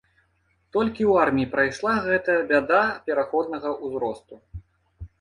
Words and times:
Толькі 0.77 1.03
ў 1.11 1.25
арміі 1.25 1.51
прайшла 1.53 1.93
гэтая 2.07 2.39
бяда 2.55 2.83
пераходнага 3.11 3.79
ўзросту. 3.85 4.45